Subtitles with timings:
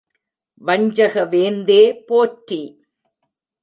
[0.61, 2.61] வஞ்சக வேந்தே போற்றி!